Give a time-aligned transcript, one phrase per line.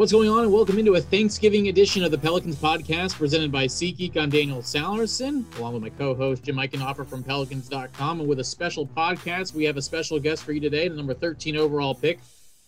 [0.00, 3.66] What's going on, and welcome into a Thanksgiving edition of the Pelicans podcast presented by
[3.66, 4.16] SeatGeek.
[4.16, 8.20] I'm Daniel Sallerson, along with my co host Jim Eichenhofer from Pelicans.com.
[8.20, 11.12] And with a special podcast, we have a special guest for you today, the number
[11.12, 12.18] 13 overall pick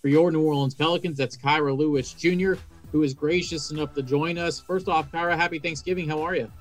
[0.03, 1.17] for your New Orleans Pelicans.
[1.17, 2.61] That's Kira Lewis Jr.,
[2.91, 4.61] who is gracious enough to join us.
[4.61, 6.07] First off, Kira, happy Thanksgiving.
[6.07, 6.53] How are you?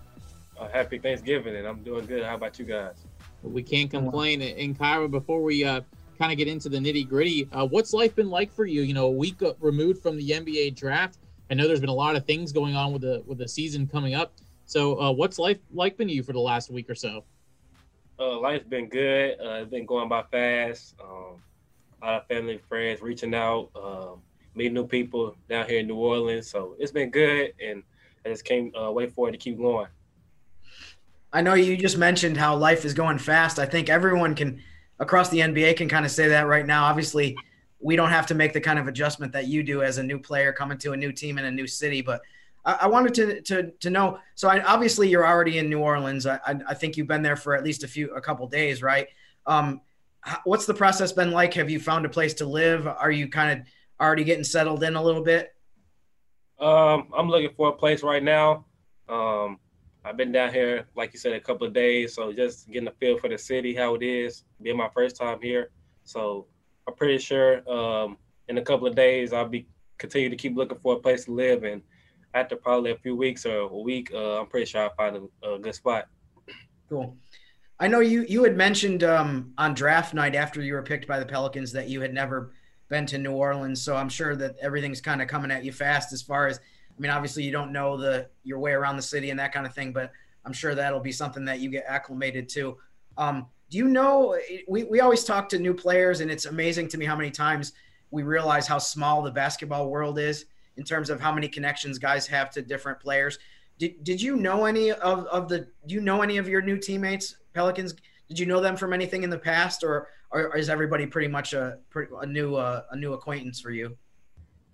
[0.57, 2.23] Uh, happy Thanksgiving, and I'm doing good.
[2.23, 2.95] How about you guys?
[3.43, 4.41] We can't complain.
[4.41, 5.81] And Kira, before we uh,
[6.21, 7.49] kind of get into the nitty gritty.
[7.51, 8.83] Uh, what's life been like for you?
[8.83, 11.17] You know, a week removed from the NBA draft.
[11.49, 13.87] I know there's been a lot of things going on with the with the season
[13.87, 14.31] coming up.
[14.67, 17.23] So, uh, what's life like been to you for the last week or so?
[18.19, 19.39] Uh, life's been good.
[19.43, 20.93] Uh, it's been going by fast.
[21.03, 21.41] Um,
[22.03, 24.21] a lot of family and friends reaching out, um,
[24.53, 26.47] meeting new people down here in New Orleans.
[26.47, 27.81] So it's been good, and
[28.23, 29.87] I just can't uh, wait for it to keep going.
[31.33, 33.57] I know you just mentioned how life is going fast.
[33.57, 34.61] I think everyone can
[35.01, 36.85] across the NBA can kind of say that right now.
[36.85, 37.35] Obviously,
[37.79, 40.19] we don't have to make the kind of adjustment that you do as a new
[40.19, 42.01] player coming to a new team in a new city.
[42.01, 42.21] But
[42.63, 44.19] I, I wanted to, to to know.
[44.35, 46.27] So I, obviously, you're already in New Orleans.
[46.27, 49.07] I, I, think you've been there for at least a few a couple days, right?
[49.47, 49.81] Um,
[50.43, 51.55] what's the process been like?
[51.55, 52.87] Have you found a place to live?
[52.87, 53.67] Are you kind of
[53.99, 55.55] already getting settled in a little bit?
[56.59, 58.65] Um, I'm looking for a place right now.
[59.09, 59.57] Um,
[60.03, 62.15] I've been down here, like you said, a couple of days.
[62.15, 65.39] So just getting a feel for the city, how it is, being my first time
[65.41, 65.69] here.
[66.03, 66.47] So
[66.87, 68.17] I'm pretty sure um,
[68.47, 69.67] in a couple of days I'll be
[69.97, 71.63] continue to keep looking for a place to live.
[71.63, 71.81] And
[72.33, 75.47] after probably a few weeks or a week, uh, I'm pretty sure I'll find a,
[75.47, 76.07] a, good spot.
[76.89, 77.15] Cool.
[77.79, 81.19] I know you you had mentioned um, on draft night after you were picked by
[81.19, 82.53] the Pelicans that you had never
[82.89, 83.81] been to New Orleans.
[83.81, 86.59] So I'm sure that everything's kind of coming at you fast as far as
[86.97, 89.65] I mean, obviously you don't know the your way around the city and that kind
[89.65, 90.11] of thing, but
[90.45, 92.77] I'm sure that'll be something that you get acclimated to.
[93.17, 94.37] Um, do you know?
[94.67, 97.73] We we always talk to new players, and it's amazing to me how many times
[98.11, 100.45] we realize how small the basketball world is
[100.77, 103.39] in terms of how many connections guys have to different players.
[103.77, 106.77] Did, did you know any of, of the do you know any of your new
[106.77, 107.95] teammates Pelicans
[108.27, 111.53] did you know them from anything in the past or, or is everybody pretty much
[111.53, 111.79] a,
[112.21, 113.97] a new uh, a new acquaintance for you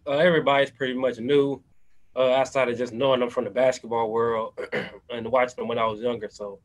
[0.08, 1.64] uh, everybody's pretty much new
[2.18, 4.54] uh, outside of just knowing them from the basketball world
[5.10, 6.30] and watching them when I was younger.
[6.30, 6.60] So,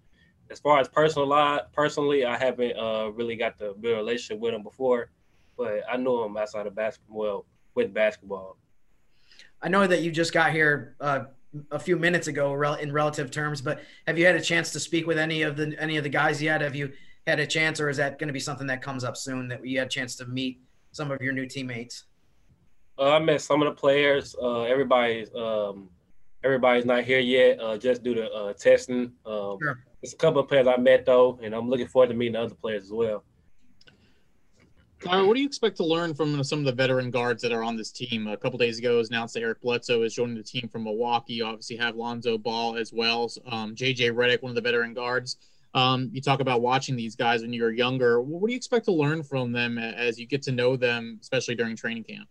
[0.50, 4.40] as far as personal life, personally, I haven't uh, really got to build a relationship
[4.40, 5.10] with them before,
[5.56, 8.56] but I know them outside of basketball, well, with basketball.
[9.62, 11.24] I know that you just got here uh,
[11.70, 15.06] a few minutes ago, in relative terms, but have you had a chance to speak
[15.06, 16.60] with any of the any of the guys yet?
[16.60, 16.92] Have you
[17.26, 19.64] had a chance, or is that going to be something that comes up soon that
[19.64, 20.60] you had a chance to meet
[20.92, 22.04] some of your new teammates?
[22.98, 24.36] Uh, I met some of the players.
[24.40, 25.88] Uh, everybody's um,
[26.44, 29.12] everybody's not here yet, uh, just due to uh, testing.
[29.24, 29.78] Um, sure.
[30.02, 32.54] There's a couple of players I met though, and I'm looking forward to meeting other
[32.54, 33.24] players as well.
[34.98, 37.64] Kyle, what do you expect to learn from some of the veteran guards that are
[37.64, 38.28] on this team?
[38.28, 40.84] A couple days ago, it was announced that Eric Bledsoe is joining the team from
[40.84, 41.34] Milwaukee.
[41.34, 43.28] You obviously have Lonzo Ball as well.
[43.50, 45.38] Um, JJ Redick, one of the veteran guards.
[45.74, 48.20] Um, you talk about watching these guys when you were younger.
[48.20, 51.56] What do you expect to learn from them as you get to know them, especially
[51.56, 52.28] during training camp?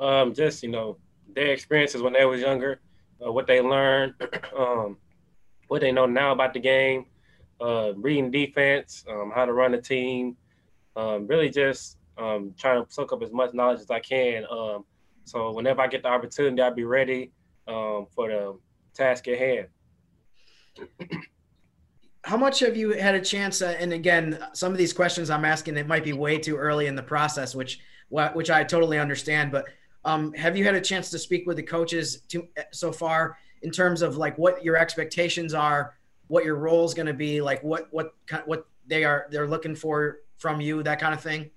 [0.00, 0.98] Um, just you know
[1.34, 2.80] their experiences when they was younger,
[3.24, 4.14] uh, what they learned,
[4.58, 4.96] um,
[5.68, 7.06] what they know now about the game,
[7.60, 10.36] uh, reading defense, um, how to run a team,
[10.96, 14.44] um, really just um, trying to soak up as much knowledge as I can.
[14.50, 14.84] Um,
[15.24, 17.32] so whenever I get the opportunity, I'll be ready
[17.68, 18.58] um for the
[18.92, 19.68] task at hand.
[22.24, 23.62] how much have you had a chance?
[23.62, 26.86] Uh, and again, some of these questions I'm asking, it might be way too early
[26.86, 29.50] in the process, which which I totally understand.
[29.50, 29.66] But
[30.04, 33.70] um, have you had a chance to speak with the coaches to, so far in
[33.70, 35.94] terms of like what your expectations are,
[36.26, 38.14] what your role is going to be, like what what
[38.44, 41.50] what they are they're looking for from you, that kind of thing?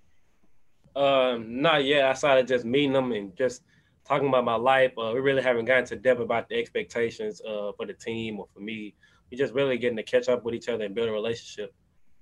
[0.96, 2.06] Um, not yet.
[2.06, 3.64] I started just meeting them and just
[4.08, 4.92] talking about my life.
[4.98, 8.48] Uh, we really haven't gotten to depth about the expectations uh, for the team or
[8.54, 8.96] for me.
[9.32, 11.74] We're just really getting to catch up with each other and build a relationship.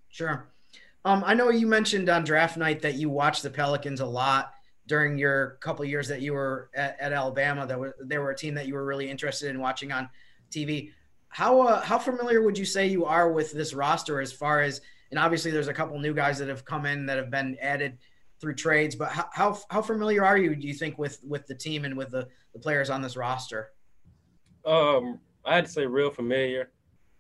[0.08, 0.48] Sure.
[1.06, 4.53] Um, I know you mentioned on draft night that you watch the Pelicans a lot
[4.88, 7.65] during your couple years that you were at, at Alabama.
[7.65, 10.09] That were, they were a team that you were really interested in watching on
[10.51, 10.91] TV.
[11.30, 14.81] How uh, how familiar would you say you are with this roster as far as
[15.12, 17.97] and obviously there's a couple new guys that have come in that have been added
[18.39, 18.95] through trades.
[18.95, 20.56] But how how, how familiar are you?
[20.56, 23.71] Do you think with with the team and with the, the players on this roster?
[24.65, 26.71] Um, I'd say real familiar.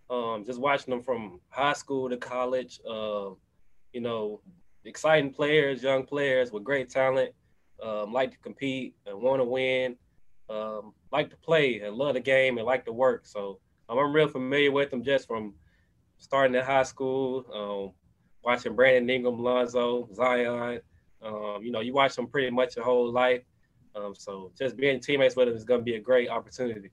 [0.09, 2.79] Um, just watching them from high school to college.
[2.87, 3.29] Uh,
[3.93, 4.41] you know,
[4.85, 7.31] exciting players, young players with great talent.
[7.81, 9.97] Um, like to compete and want to win.
[10.49, 13.25] Um, like to play and love the game and like to work.
[13.25, 13.59] So
[13.89, 15.53] um, I'm real familiar with them just from
[16.17, 17.93] starting at high school, um,
[18.43, 20.81] watching Brandon Ingram, Lonzo, Zion,
[21.21, 23.43] um, you know, you watch them pretty much your whole life.
[23.95, 26.89] Um, so just being teammates with them is going to be a great opportunity.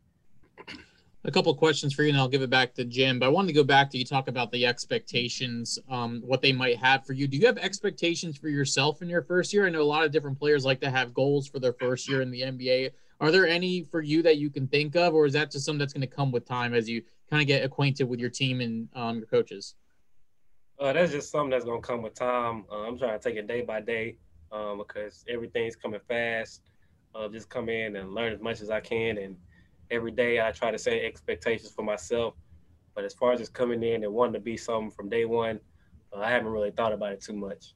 [1.25, 3.19] A couple questions for you, and I'll give it back to Jim.
[3.19, 6.53] But I wanted to go back to you talk about the expectations, um, what they
[6.53, 7.29] might have for you.
[7.29, 9.67] Do you have expectations for yourself in your first year?
[9.67, 12.23] I know a lot of different players like to have goals for their first year
[12.23, 12.93] in the NBA.
[13.21, 15.79] Are there any for you that you can think of, or is that just something
[15.79, 18.63] that's going to come with time as you kind of get acquainted with your team
[18.63, 19.75] and um, your coaches?
[20.81, 22.65] Uh, that's just something that's gonna come with time.
[22.73, 24.17] Uh, I'm trying to take it day by day
[24.51, 26.63] um, because everything's coming fast.
[27.15, 29.37] Uh, just come in and learn as much as I can, and
[29.91, 32.35] every day I try to set expectations for myself.
[32.95, 35.61] But as far as just coming in and wanting to be something from day one,
[36.13, 37.75] uh, I haven't really thought about it too much.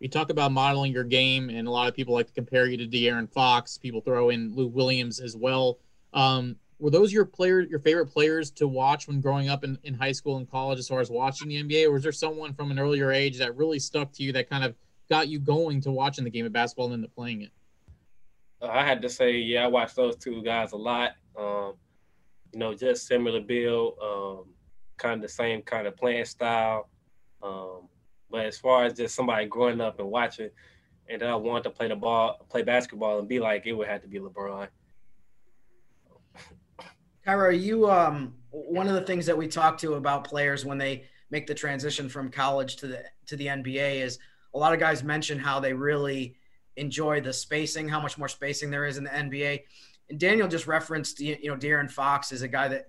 [0.00, 2.76] You talk about modeling your game, and a lot of people like to compare you
[2.76, 3.78] to De'Aaron Fox.
[3.78, 5.78] People throw in Lou Williams as well.
[6.12, 9.94] Um, were those your player your favorite players to watch when growing up in, in
[9.94, 12.70] high school and college as far as watching the NBA or was there someone from
[12.70, 14.74] an earlier age that really stuck to you that kind of
[15.08, 17.50] got you going to watching the game of basketball and then to playing it
[18.62, 21.74] uh, I had to say yeah I watched those two guys a lot um,
[22.52, 24.44] you know just similar build um,
[24.96, 26.88] kind of the same kind of playing style
[27.42, 27.88] um,
[28.30, 30.50] but as far as just somebody growing up and watching
[31.08, 34.02] and I want to play the ball play basketball and be like it would have
[34.02, 34.68] to be LeBron
[37.26, 41.04] Kira, you um one of the things that we talk to about players when they
[41.30, 44.18] make the transition from college to the to the NBA is
[44.54, 46.36] a lot of guys mention how they really
[46.76, 49.62] enjoy the spacing, how much more spacing there is in the NBA.
[50.10, 52.86] And Daniel just referenced you know De'Aaron Fox is a guy that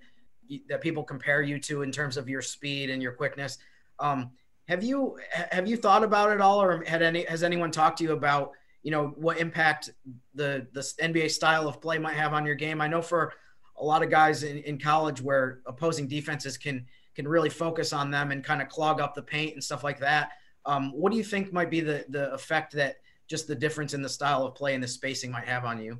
[0.68, 3.58] that people compare you to in terms of your speed and your quickness.
[4.00, 4.32] Um,
[4.68, 5.18] have you
[5.52, 8.52] have you thought about it all, or had any has anyone talked to you about
[8.84, 9.90] you know what impact
[10.36, 12.82] the the NBA style of play might have on your game?
[12.82, 13.34] I know for
[13.78, 18.12] a lot of guys in, in college where opposing defenses can can really focus on
[18.12, 20.32] them and kind of clog up the paint and stuff like that.
[20.66, 24.02] Um, what do you think might be the the effect that just the difference in
[24.02, 26.00] the style of play and the spacing might have on you?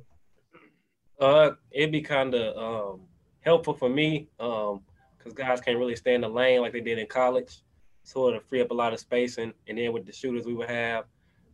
[1.20, 3.00] Uh, it'd be kind of um,
[3.40, 4.78] helpful for me because
[5.26, 7.62] um, guys can't really stay in the lane like they did in college.
[8.04, 10.70] So it'll free up a lot of spacing, and then with the shooters we would
[10.70, 11.04] have,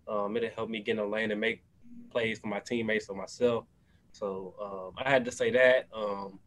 [0.07, 1.65] um, it'll help me get in the lane and make
[2.11, 3.65] plays for my teammates or myself.
[4.13, 5.89] So um, I had to say that.
[5.93, 6.39] Um,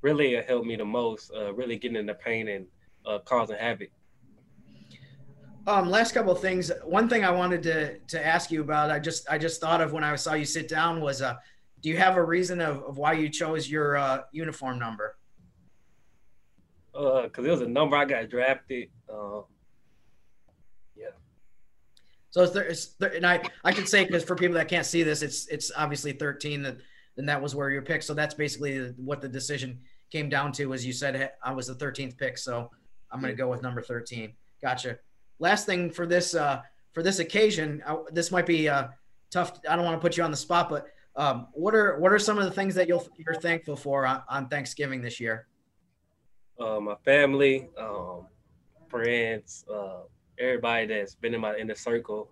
[0.00, 1.30] really, it helped me the most.
[1.36, 2.66] Uh, really getting in the paint and
[3.04, 3.90] uh, causing havoc.
[5.66, 6.72] Um, last couple of things.
[6.82, 9.92] One thing I wanted to to ask you about, I just I just thought of
[9.92, 11.36] when I saw you sit down was, uh,
[11.84, 15.18] do you have a reason of, of why you chose your uh, uniform number?
[16.94, 18.88] Uh, cause it was a number I got drafted.
[19.12, 19.44] Um,
[20.96, 21.08] yeah.
[22.30, 24.86] So it's, there, it's there, and I I can say because for people that can't
[24.86, 26.78] see this, it's it's obviously 13 that
[27.16, 28.04] then that was where you picked.
[28.04, 29.78] So that's basically what the decision
[30.10, 30.72] came down to.
[30.72, 32.70] As you said, I was the 13th pick, so
[33.10, 34.32] I'm going to go with number 13.
[34.62, 34.98] Gotcha.
[35.38, 36.62] Last thing for this uh,
[36.94, 38.88] for this occasion, I, this might be uh,
[39.30, 39.60] tough.
[39.68, 42.18] I don't want to put you on the spot, but um, what are what are
[42.18, 45.46] some of the things that you'll you're thankful for on, on Thanksgiving this year?
[46.58, 48.26] Uh, my family, um,
[48.88, 50.00] friends, uh,
[50.38, 52.30] everybody that's been in my inner circle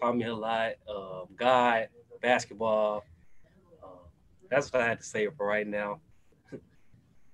[0.00, 0.72] taught me a lot.
[0.88, 1.88] Um, God,
[2.20, 3.04] basketball,
[4.50, 6.00] that's what I had to say for right now.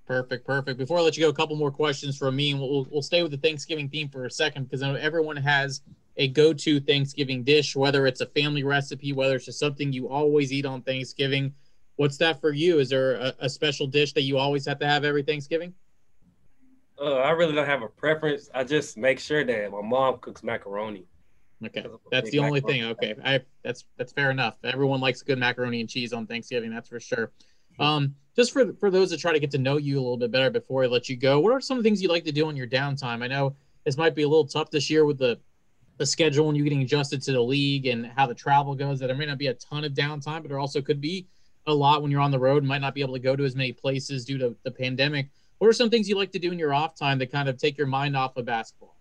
[0.06, 0.78] Perfect, perfect.
[0.78, 3.22] Before I let you go, a couple more questions from me, and we'll, we'll stay
[3.22, 5.82] with the Thanksgiving theme for a second because I know everyone has
[6.18, 10.52] a go-to Thanksgiving dish, whether it's a family recipe, whether it's just something you always
[10.52, 11.54] eat on Thanksgiving.
[11.96, 12.80] What's that for you?
[12.80, 15.72] Is there a, a special dish that you always have to have every Thanksgiving?
[17.00, 18.50] Uh, I really don't have a preference.
[18.52, 21.06] I just make sure that my mom cooks macaroni.
[21.64, 22.84] Okay, that's the only thing.
[22.84, 24.54] Okay, I that's that's fair enough.
[24.62, 27.32] Everyone likes good macaroni and cheese on Thanksgiving, that's for sure.
[27.80, 30.30] Um, just for for those that try to get to know you a little bit
[30.30, 32.56] better before I let you go, what are some things you like to do on
[32.56, 33.22] your downtime?
[33.22, 35.40] I know this might be a little tough this year with the
[35.98, 39.00] the schedule and you getting adjusted to the league and how the travel goes.
[39.00, 41.26] That there may not be a ton of downtime, but there also could be
[41.66, 43.44] a lot when you're on the road and might not be able to go to
[43.44, 45.28] as many places due to the pandemic.
[45.58, 47.58] What are some things you like to do in your off time to kind of
[47.58, 48.96] take your mind off of basketball?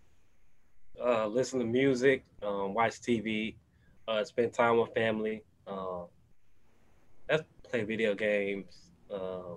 [1.02, 3.56] Uh, listen to music, um, watch TV,
[4.08, 5.44] uh, spend time with family.
[5.68, 6.06] Uh,
[7.28, 8.90] that's play video games.
[9.14, 9.56] Uh,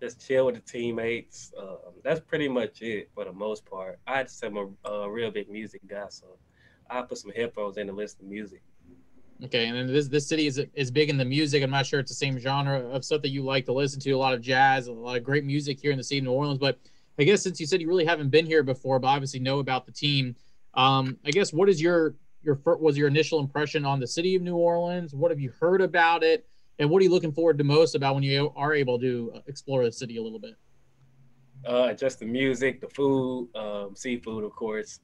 [0.00, 1.52] just chill with the teammates.
[1.58, 3.98] Um, that's pretty much it for the most part.
[4.06, 6.38] I just am a, a real big music guy, so
[6.90, 8.62] I put some headphones in and listen to music.
[9.44, 11.62] Okay, and then this this city is is big in the music.
[11.62, 14.10] I'm not sure it's the same genre of stuff that you like to listen to.
[14.10, 16.32] A lot of jazz, a lot of great music here in the city of New
[16.32, 16.58] Orleans.
[16.58, 16.78] But
[17.18, 19.86] I guess since you said you really haven't been here before, but obviously know about
[19.86, 20.36] the team,
[20.74, 24.42] um, I guess what is your your was your initial impression on the city of
[24.42, 25.14] New Orleans?
[25.14, 26.46] What have you heard about it?
[26.78, 29.84] And what are you looking forward to most about when you are able to explore
[29.84, 30.54] the city a little bit?
[31.66, 35.00] Uh, just the music, the food, um, seafood, of course.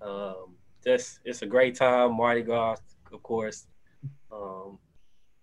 [0.00, 0.54] Um,
[0.88, 2.16] just it's a great time.
[2.16, 2.78] Mardi Gras,
[3.12, 3.66] of course.
[4.32, 4.78] Um,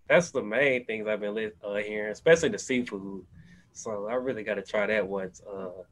[0.08, 3.24] that's the main things I've been uh, hearing, especially the seafood.
[3.72, 5.82] So I really got to try that once uh,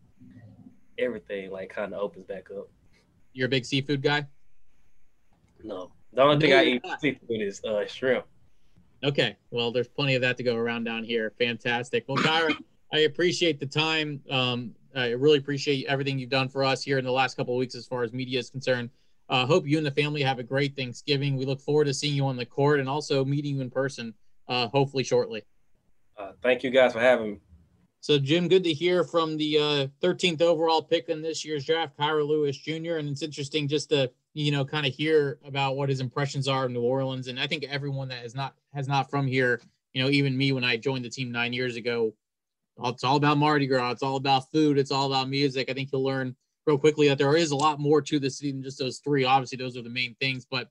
[0.99, 2.69] everything like kind of opens back up.
[3.33, 4.27] You're a big seafood guy?
[5.63, 8.27] No, the only no, thing I eat seafood is uh, shrimp.
[9.03, 11.33] Okay, well, there's plenty of that to go around down here.
[11.39, 12.05] Fantastic.
[12.09, 12.57] Well, Kira,
[12.93, 14.21] I appreciate the time.
[14.31, 17.59] Um, I really appreciate everything you've done for us here in the last couple of
[17.59, 18.91] weeks as far as media is concerned.
[19.29, 21.37] Uh, hope you and the family have a great Thanksgiving.
[21.37, 24.15] We look forward to seeing you on the court and also meeting you in person,
[24.49, 25.43] uh, hopefully shortly.
[26.17, 27.39] Uh, thank you guys for having me.
[28.01, 31.97] So, Jim, good to hear from the uh, 13th overall pick in this year's draft,
[31.99, 32.97] Kira Lewis Jr.
[32.97, 36.67] And it's interesting just to you know kind of hear about what his impressions are
[36.67, 37.29] of New Orleans.
[37.29, 39.63] And I think everyone that is not has not from here,
[39.95, 42.13] you know, even me when I joined the team nine years ago,
[42.85, 43.93] it's all about Mardi Gras.
[43.93, 44.77] It's all about food.
[44.77, 45.71] It's all about music.
[45.71, 46.37] I think you'll learn
[46.67, 49.25] real quickly that there is a lot more to the city than just those three.
[49.25, 50.69] Obviously, those are the main things, but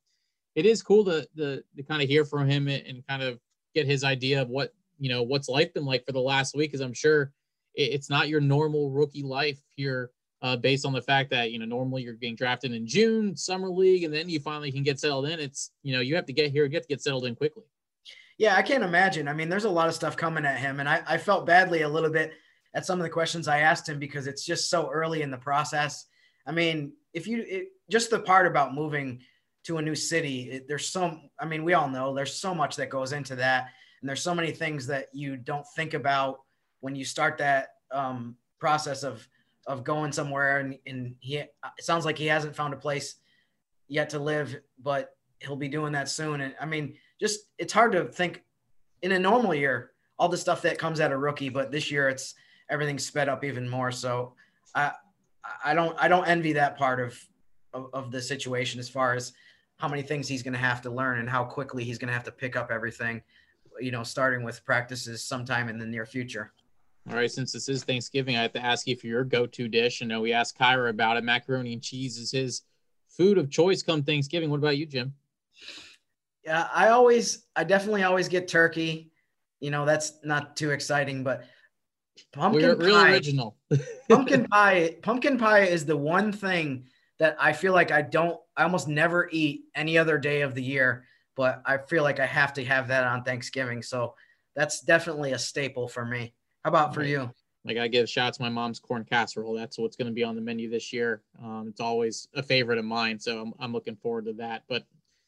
[0.56, 3.40] it is cool to to, to kind of hear from him and kind of
[3.74, 6.72] get his idea of what you know what's life been like for the last week
[6.72, 7.32] because i'm sure
[7.76, 10.12] it's not your normal rookie life here
[10.44, 13.70] uh, based on the fact that you know normally you're getting drafted in june summer
[13.70, 15.40] league and then you finally can get settled in.
[15.40, 17.64] It's you know you have to get here get to get settled in quickly.
[18.38, 19.28] Yeah i can't imagine.
[19.28, 21.82] I mean there's a lot of stuff coming at him and i, I felt badly
[21.82, 22.34] a little bit
[22.76, 25.38] at some of the questions i asked him because it's just so early in the
[25.38, 26.06] process.
[26.46, 29.22] I mean if you it, just the part about moving
[29.66, 32.76] to a new city it, there's some i mean we all know there's so much
[32.76, 33.70] that goes into that.
[34.04, 36.42] And there's so many things that you don't think about
[36.82, 39.26] when you start that um, process of
[39.66, 43.16] of going somewhere and, and he it sounds like he hasn't found a place
[43.88, 46.42] yet to live but he'll be doing that soon.
[46.42, 48.44] And i mean just it's hard to think
[49.02, 52.10] in a normal year all the stuff that comes out of rookie but this year
[52.10, 52.36] it's
[52.70, 54.34] everything's sped up even more so
[54.76, 54.92] i
[55.64, 57.20] i don't i don't envy that part of
[57.74, 59.34] of, of the situation as far as
[59.78, 62.14] how many things he's going to have to learn and how quickly he's going to
[62.14, 63.22] have to pick up everything
[63.80, 66.54] you know starting with practices sometime in the near future
[67.10, 70.02] all right, since this is Thanksgiving, I have to ask you for your go-to dish.
[70.02, 71.24] I know we asked Kira about it.
[71.24, 72.62] Macaroni and cheese is his
[73.10, 74.50] food of choice come Thanksgiving.
[74.50, 75.14] What about you, Jim?
[76.46, 79.12] Yeah, I always, I definitely always get turkey.
[79.60, 81.44] You know, that's not too exciting, but
[82.32, 83.58] pumpkin We're pie, original.
[84.10, 86.86] pumpkin pie, pumpkin pie is the one thing
[87.20, 90.64] that I feel like I don't, I almost never eat any other day of the
[90.64, 91.06] year,
[91.36, 93.82] but I feel like I have to have that on Thanksgiving.
[93.82, 94.16] So
[94.56, 96.34] that's definitely a staple for me.
[96.64, 97.30] How about for you?
[97.66, 99.54] Like I give shout out to my mom's corn casserole.
[99.54, 101.22] That's what's going to be on the menu this year.
[101.42, 104.64] Um, it's always a favorite of mine, so I'm, I'm looking forward to that.
[104.68, 104.84] But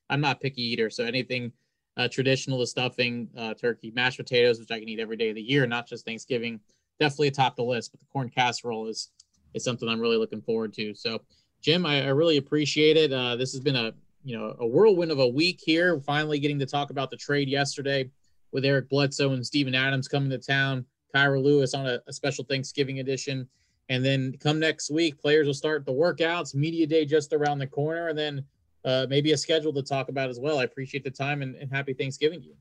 [0.10, 1.52] I'm not picky eater, so anything
[1.98, 5.36] uh, traditional, the stuffing, uh, turkey, mashed potatoes, which I can eat every day of
[5.36, 6.60] the year, not just Thanksgiving,
[7.00, 7.92] definitely atop the list.
[7.92, 9.10] But the corn casserole is
[9.54, 10.94] is something I'm really looking forward to.
[10.94, 11.22] So,
[11.62, 13.14] Jim, I, I really appreciate it.
[13.14, 16.00] Uh, this has been a you know a whirlwind of a week here.
[16.02, 18.10] Finally, getting to talk about the trade yesterday
[18.52, 20.86] with Eric Bledsoe and Steven Adams coming to town.
[21.16, 23.48] Kira Lewis on a, a, special Thanksgiving edition.
[23.88, 27.68] And then come next week, players will start the workouts, media day just around the
[27.68, 28.44] corner, and then
[28.84, 30.60] uh, maybe a schedule to talk about as well.
[30.60, 32.56] I appreciate the time and, and happy Thanksgiving to you.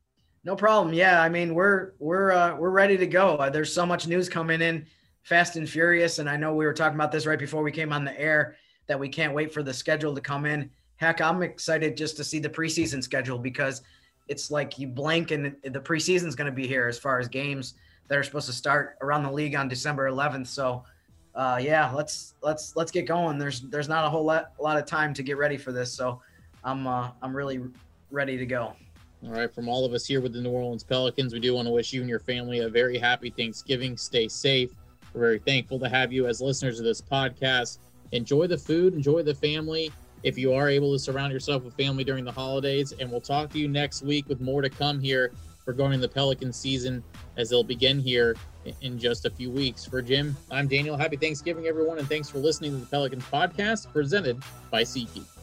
[0.45, 0.95] No problem.
[0.95, 3.37] Yeah, I mean we're we're uh, we're ready to go.
[3.37, 4.87] Uh, there's so much news coming in,
[5.23, 7.93] fast and furious, and I know we were talking about this right before we came
[7.93, 10.71] on the air that we can't wait for the schedule to come in.
[10.97, 13.83] Heck, I'm excited just to see the preseason schedule because
[14.29, 17.75] it's like you blink and the preseason's going to be here as far as games
[18.09, 20.47] that are supposed to start around the league on December 11th.
[20.47, 20.85] So
[21.35, 23.39] uh, yeah, let's let's let's get going.
[23.39, 25.93] There's there's not a whole lot a lot of time to get ready for this,
[25.93, 26.21] so
[26.63, 27.61] I'm uh, I'm really
[28.11, 28.77] ready to go.
[29.27, 31.67] All right, from all of us here with the New Orleans Pelicans, we do want
[31.67, 33.97] to wish you and your family a very happy Thanksgiving.
[33.97, 34.71] Stay safe.
[35.15, 37.79] We're very thankful to have you as listeners of this podcast.
[38.13, 39.91] Enjoy the food, enjoy the family.
[40.25, 43.51] If you are able to surround yourself with family during the holidays, and we'll talk
[43.51, 45.33] to you next week with more to come here
[45.65, 47.03] regarding the Pelican season
[47.39, 48.37] as they'll begin here
[48.83, 49.87] in just a few weeks.
[49.87, 50.99] For Jim, I'm Daniel.
[50.99, 55.34] Happy Thanksgiving, everyone, and thanks for listening to the Pelicans podcast presented by SeatGeek.